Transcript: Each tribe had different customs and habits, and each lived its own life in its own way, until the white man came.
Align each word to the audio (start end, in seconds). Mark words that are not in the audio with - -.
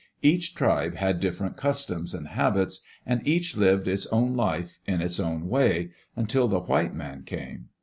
Each 0.23 0.55
tribe 0.55 0.95
had 0.95 1.19
different 1.19 1.57
customs 1.57 2.15
and 2.15 2.29
habits, 2.29 2.81
and 3.05 3.21
each 3.23 3.55
lived 3.55 3.87
its 3.87 4.07
own 4.07 4.35
life 4.35 4.79
in 4.87 4.99
its 4.99 5.19
own 5.19 5.47
way, 5.47 5.91
until 6.15 6.47
the 6.47 6.61
white 6.61 6.95
man 6.95 7.21
came. 7.21 7.69